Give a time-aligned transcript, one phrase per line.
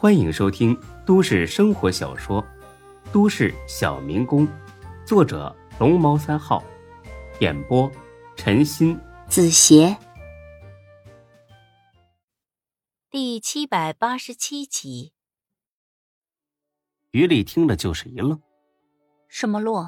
[0.00, 2.40] 欢迎收听都市生活小说
[3.12, 4.46] 《都市小民工》，
[5.04, 6.62] 作者龙猫三号，
[7.40, 7.90] 演播
[8.36, 9.96] 陈鑫、子邪，
[13.10, 15.14] 第七百八十七集。
[17.10, 18.40] 于丽听了就是一愣
[19.26, 19.84] ：“什么路？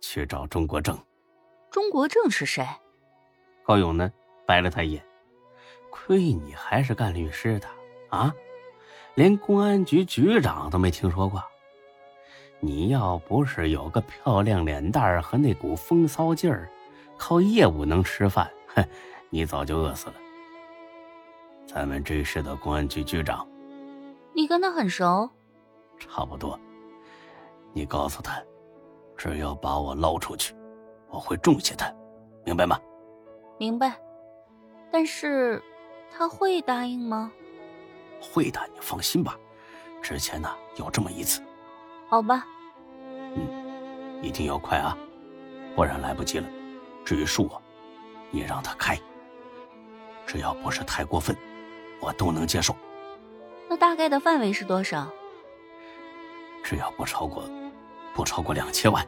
[0.00, 0.98] 去找钟国正。
[1.70, 2.66] 钟国正是谁？”
[3.62, 4.12] 高勇呢，
[4.44, 5.06] 白了他一眼
[5.92, 7.68] ：“亏你还是干律师的
[8.10, 8.34] 啊！”
[9.14, 11.42] 连公安局局长都没听说过，
[12.60, 16.70] 你要不是有个漂亮脸蛋儿和那股风骚劲儿，
[17.18, 18.82] 靠业务能吃饭，哼，
[19.28, 20.14] 你早就饿死了。
[21.66, 23.46] 咱们这市的公安局局长，
[24.32, 25.28] 你跟他很熟？
[25.98, 26.58] 差不多。
[27.74, 28.42] 你告诉他，
[29.16, 30.54] 只要把我捞出去，
[31.08, 31.90] 我会重谢他，
[32.44, 32.78] 明白吗？
[33.58, 33.94] 明白。
[34.90, 35.62] 但是，
[36.10, 37.32] 他会答应吗？
[38.22, 39.36] 会的，你放心吧。
[40.00, 41.42] 之前呢有这么一次，
[42.08, 42.46] 好吧。
[43.34, 44.96] 嗯，一定要快啊，
[45.74, 46.48] 不然来不及了。
[47.04, 47.60] 至于数啊，
[48.30, 48.98] 你让他开，
[50.26, 51.36] 只要不是太过分，
[52.00, 52.74] 我都能接受。
[53.68, 55.08] 那大概的范围是多少？
[56.62, 57.44] 只要不超过，
[58.14, 59.06] 不超过两千万，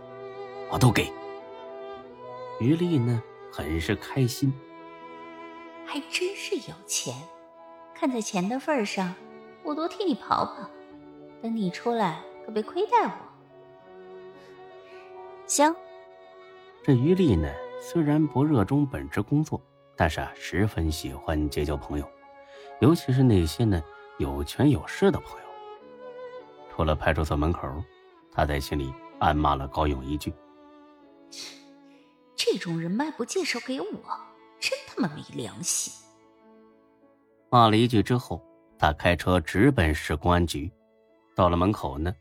[0.70, 1.12] 我都给。
[2.60, 4.52] 于丽呢，很是开心，
[5.84, 7.14] 还真是有钱。
[8.04, 9.14] 看在钱的份上，
[9.62, 10.68] 我多替你跑跑。
[11.40, 13.12] 等你出来，可别亏待我。
[15.46, 15.74] 行。
[16.82, 19.58] 这于丽呢，虽然不热衷本职工作，
[19.96, 22.06] 但是啊，十分喜欢结交朋友，
[22.82, 23.82] 尤其是那些呢
[24.18, 25.46] 有权有势的朋友。
[26.76, 27.66] 出了派出所门口，
[28.30, 30.30] 他在心里暗骂了高勇一句
[32.36, 33.88] ：“这种人脉不介绍给我，
[34.60, 35.90] 真他妈没良心。”
[37.54, 38.44] 骂了一句之后，
[38.80, 40.68] 他开车直奔市公安局。
[41.36, 42.12] 到了门口呢，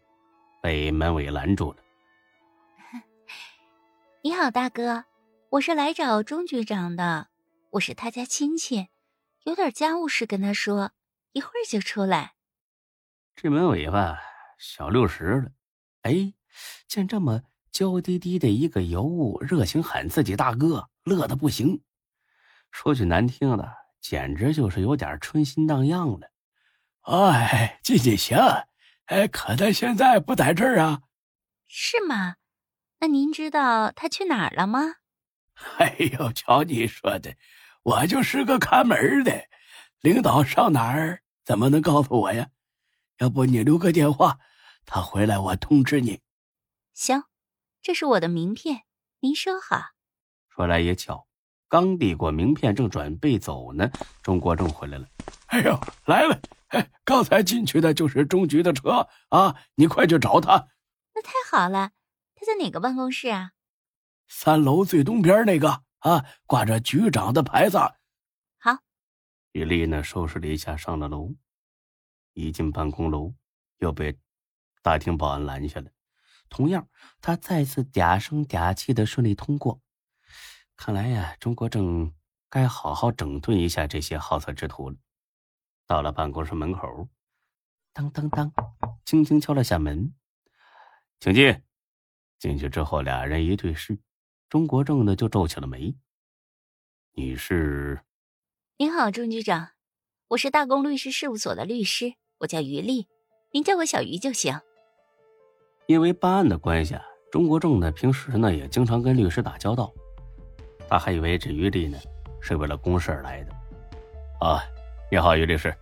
[0.61, 1.77] 被门卫拦住了。
[4.21, 5.05] 你好，大哥，
[5.49, 7.29] 我是来找钟局长的，
[7.71, 8.89] 我是他家亲戚，
[9.45, 10.91] 有点家务事跟他说，
[11.31, 12.35] 一会儿就出来。
[13.35, 14.19] 这门卫吧，
[14.59, 15.49] 小六十了，
[16.03, 16.31] 哎，
[16.87, 17.41] 见这么
[17.71, 21.81] 娇滴滴的一个尤物，热情喊自己大哥，乐的不行。
[22.69, 23.82] 说句难听的。
[24.03, 26.29] 简直就是有点春心荡漾了，
[27.03, 28.37] 哎，进进行，
[29.05, 31.03] 哎，可他现在不在这儿啊？
[31.67, 32.35] 是吗？
[32.99, 34.95] 那您知道他去哪儿了吗？
[35.79, 37.35] 哎呦，瞧你说的，
[37.83, 39.47] 我就是个看门的，
[40.01, 42.49] 领导上哪儿怎么能告诉我呀？
[43.19, 44.37] 要不你留个电话，
[44.85, 46.19] 他回来我通知你。
[46.93, 47.23] 行，
[47.81, 48.83] 这是我的名片，
[49.21, 49.91] 您收好。
[50.49, 51.25] 说来也巧。
[51.73, 53.89] 刚递过名片，正准备走呢，
[54.21, 55.07] 钟国正回来了。
[55.47, 55.75] 哎呦，
[56.05, 56.39] 来了！
[56.67, 60.67] 哎，刚才进去的就是钟局的车啊，你快去找他。
[61.15, 61.89] 那太好了，
[62.35, 63.53] 他在哪个办公室啊？
[64.27, 67.79] 三楼最东边那个啊，挂着局长的牌子。
[68.59, 68.77] 好。
[69.53, 71.33] 于丽呢，收拾了一下，上了楼。
[72.33, 73.33] 一进办公楼，
[73.79, 74.15] 又被
[74.83, 75.89] 大厅保安拦下了。
[76.49, 76.87] 同样，
[77.19, 79.81] 他再次嗲声嗲气的顺利通过。
[80.75, 82.13] 看来呀，钟国正
[82.49, 84.97] 该好好整顿一下这些好色之徒了。
[85.85, 87.07] 到了办公室门口，
[87.93, 88.51] 当当当，
[89.05, 90.13] 轻轻敲了下门，
[91.19, 91.61] 请进。
[92.39, 93.97] 进去之后，俩人一对视，
[94.49, 95.95] 钟国正呢就皱起了眉
[97.15, 98.01] ：“你是
[98.77, 99.69] ？”“您好，钟局长，
[100.29, 103.07] 我是大公律师事务所的律师，我叫于丽，
[103.51, 104.59] 您叫我小于就行。”
[105.87, 109.93] 因为办案的关系啊，钟国正呢平时呢也经常跟律师打交道。
[110.89, 111.97] 他还以为这于丽呢
[112.41, 113.51] 是为了公事而来的。
[114.39, 114.63] 啊，
[115.11, 115.73] 你好，于律师，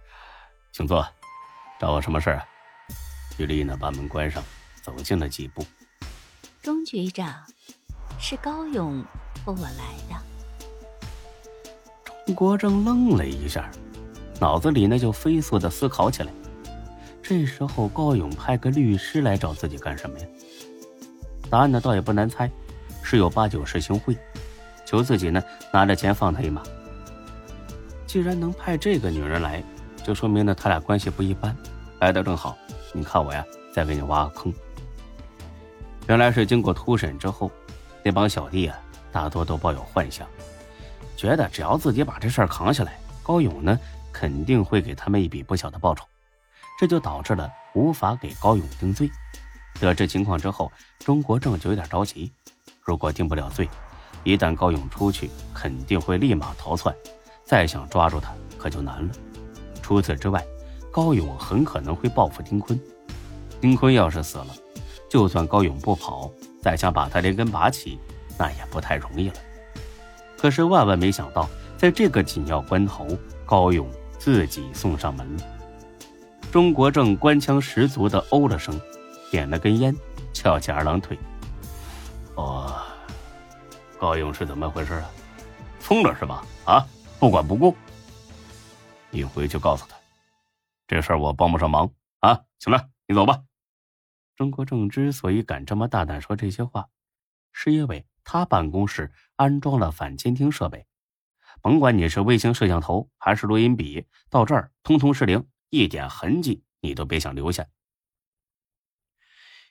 [0.71, 1.05] 请坐。
[1.79, 2.45] 找我什么事啊？
[3.37, 4.43] 于丽呢把门关上，
[4.83, 5.65] 走近了几步。
[6.61, 7.43] 钟局长，
[8.19, 9.03] 是高勇
[9.33, 10.15] 托我来的。
[12.27, 13.69] 钟国正愣了一下，
[14.39, 16.31] 脑子里呢就飞速的思考起来。
[17.23, 20.27] 这时候高勇派个律师来找自己干什么呀？
[21.49, 22.49] 答案呢倒也不难猜，
[23.01, 24.15] 十有八九是行贿。
[24.91, 25.41] 求自己呢，
[25.71, 26.61] 拿着钱放他一马。
[28.05, 29.63] 既然能派这个女人来，
[30.03, 31.55] 就说明呢他俩关系不一般，
[32.01, 32.57] 来的正好。
[32.91, 33.41] 你看我呀，
[33.73, 34.53] 再给你挖个坑。
[36.09, 37.49] 原来是经过突审之后，
[38.03, 38.77] 那帮小弟啊，
[39.13, 40.27] 大多都抱有幻想，
[41.15, 43.79] 觉得只要自己把这事儿扛下来，高勇呢
[44.11, 46.03] 肯定会给他们一笔不小的报酬，
[46.77, 49.09] 这就导致了无法给高勇定罪。
[49.79, 52.29] 得知情况之后，钟国正就有点着急，
[52.83, 53.69] 如果定不了罪。
[54.23, 56.95] 一旦高勇出去，肯定会立马逃窜，
[57.43, 59.13] 再想抓住他可就难了。
[59.81, 60.43] 除此之外，
[60.91, 62.79] 高勇很可能会报复丁坤。
[63.59, 64.47] 丁坤要是死了，
[65.09, 66.31] 就算高勇不跑，
[66.61, 67.99] 再想把他连根拔起，
[68.37, 69.35] 那也不太容易了。
[70.37, 71.47] 可是万万没想到，
[71.77, 73.07] 在这个紧要关头，
[73.45, 73.87] 高勇
[74.17, 75.43] 自己送上门了。
[76.51, 78.79] 钟国正官腔十足的哦了声，
[79.29, 79.95] 点了根烟，
[80.33, 81.17] 翘起二郎腿。
[84.01, 85.11] 高勇是怎么回事啊？
[85.79, 86.43] 疯了是吧？
[86.65, 86.83] 啊，
[87.19, 87.75] 不管不顾。
[89.11, 89.95] 你回去告诉他，
[90.87, 91.87] 这事儿我帮不上忙
[92.21, 92.43] 啊。
[92.57, 93.43] 行了，你走吧。
[94.35, 96.89] 钟国正之所以敢这么大胆说这些话，
[97.51, 100.87] 是因为他办公室安装了反监听设备，
[101.61, 107.67] 甭管你是卫星摄像头还是录音笔，到这儿通通失灵，一点痕迹你都别想留下。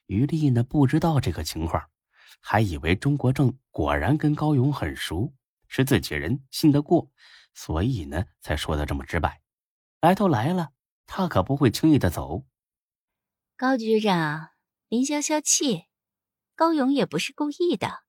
[0.06, 1.90] 于丽呢，不知道这个情况，
[2.38, 5.34] 还以为钟国正果然跟高勇很熟，
[5.66, 7.10] 是自己人，信得过，
[7.54, 9.42] 所以呢，才说的这么直白。
[10.00, 10.70] 来都来了，
[11.06, 12.44] 他可不会轻易的走。
[13.56, 14.50] 高局长。
[14.92, 15.84] 您消消气，
[16.56, 18.02] 高勇也不是故意的，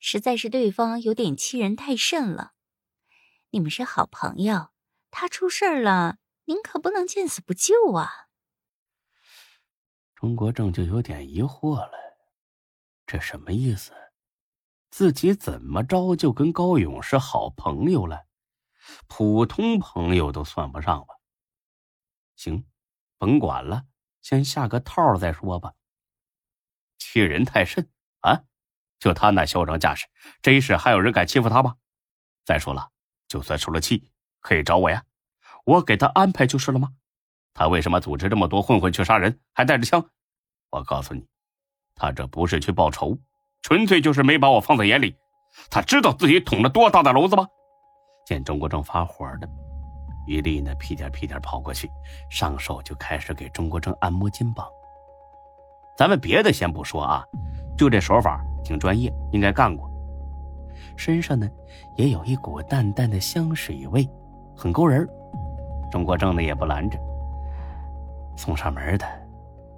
[0.00, 2.54] 实在是对方有点欺人太甚了。
[3.50, 4.70] 你们是好朋友，
[5.12, 8.26] 他出事了，您可不能见死不救啊！
[10.16, 12.13] 钟国正就有点疑惑了，
[13.06, 13.92] 这什么意思？
[14.90, 18.26] 自己怎么着就跟高勇是好朋友了？
[19.08, 21.14] 普通朋友都算不上吧？
[22.36, 22.64] 行，
[23.18, 23.86] 甭管了，
[24.22, 25.74] 先下个套再说吧。
[26.98, 27.90] 欺人太甚
[28.20, 28.44] 啊！
[28.98, 30.06] 就他那嚣张架势，
[30.40, 31.76] 这事还有人敢欺负他吗？
[32.44, 32.90] 再说了，
[33.26, 34.10] 就算受了气，
[34.40, 35.04] 可以找我呀，
[35.64, 36.94] 我给他安排就是了吗？
[37.52, 40.10] 他为什么组织这么多混混去杀人，还带着枪？
[40.70, 41.26] 我告诉你，
[41.96, 43.16] 他这不是去报仇，
[43.62, 45.16] 纯粹就是没把我放在眼里。
[45.70, 47.46] 他知道自己捅了多大的娄子吗？
[48.26, 49.48] 见钟国正发火的，
[50.26, 51.90] 于丽呢屁颠屁颠跑过去，
[52.30, 54.66] 上手就开始给钟国正按摩肩膀。
[55.96, 57.24] 咱们别的先不说啊，
[57.78, 59.88] 就这手法挺专业，应该干过。
[60.96, 61.48] 身上呢
[61.96, 64.08] 也有一股淡淡的香水味，
[64.56, 65.08] 很勾人。
[65.92, 66.98] 钟国正呢也不拦着，
[68.36, 69.06] 送上门的，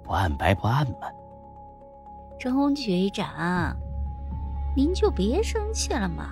[0.03, 1.07] 不按白不按嘛。
[2.39, 3.75] 钟局长，
[4.75, 6.31] 您就别生气了嘛。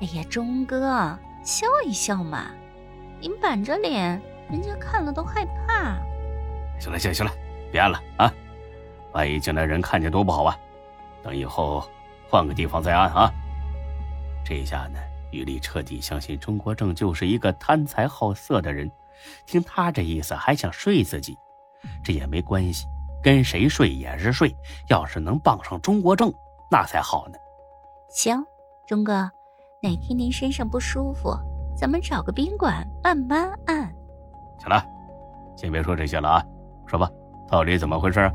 [0.00, 2.50] 哎呀，钟哥，笑一笑嘛。
[3.20, 5.96] 您板着脸，人家看了都害怕。
[6.80, 7.32] 行了，行了，行了，
[7.70, 8.32] 别按了啊。
[9.12, 10.56] 万一进来人看见多不好啊！
[11.22, 11.84] 等以后
[12.28, 13.32] 换个地方再按啊！
[14.44, 14.98] 这下呢，
[15.30, 18.90] 于丽彻底相信钟国正就是一个贪财好色的人。
[19.46, 21.36] 听他这意思，还想睡自己，
[22.02, 22.86] 这也没关系，
[23.22, 24.54] 跟谁睡也是睡。
[24.88, 26.32] 要是能傍上中国正，
[26.70, 27.38] 那才好呢。
[28.08, 28.44] 行，
[28.86, 29.30] 钟哥，
[29.82, 31.32] 哪天您身上不舒服，
[31.76, 33.92] 咱们找个宾馆慢慢按。
[34.58, 34.84] 行了，
[35.56, 36.44] 先别说这些了啊，
[36.86, 37.10] 说吧，
[37.48, 38.32] 到底怎么回事啊？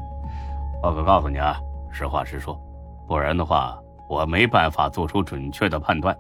[0.82, 1.60] 我可告诉你啊，
[1.92, 2.60] 实话实说，
[3.08, 6.16] 不然的话，我没办法做出准确的判断。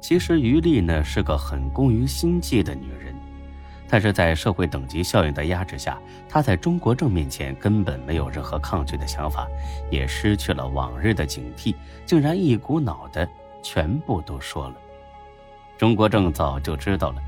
[0.00, 3.14] 其实于丽呢是个很工于心计的女人，
[3.90, 9.48] 但是在社会等级效应的压制下，他在中国正面前根本没有任何抗拒的想法，
[9.90, 11.74] 也失去了往日的警惕，
[12.06, 13.28] 竟然一股脑的
[13.62, 14.76] 全部都说了。
[15.76, 17.20] 中国正早就知道了，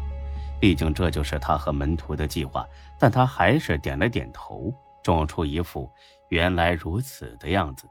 [0.60, 2.64] 毕竟这就是他和门徒的计划，
[2.98, 4.72] 但他还是点了点头。
[5.02, 5.90] 装出一副
[6.28, 7.88] 原来如此的样子，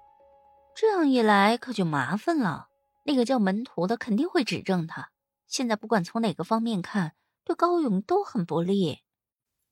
[0.74, 2.70] 这样一来可就麻烦了。
[3.04, 5.10] 那个叫门徒的肯定会指证他。
[5.46, 7.12] 现在不管从哪个方面看，
[7.52, 9.00] 对高勇都很不利。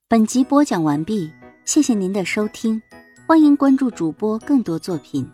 [0.06, 1.32] 本集播讲完毕，
[1.64, 2.82] 谢谢您的收听，
[3.26, 5.26] 欢迎关注主播更多作品。